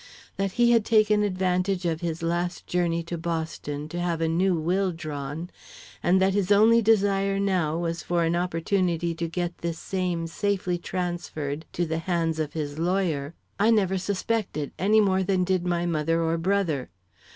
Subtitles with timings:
[0.37, 4.55] That he had taken advantage of his last journey to Boston to have a new
[4.55, 5.51] will drawn,
[6.01, 10.79] and that his only desire now was for an opportunity to get this same safely
[10.79, 15.85] transferred into the hands of his lawyer, I never suspected any more than did my
[15.85, 16.89] mother or brother.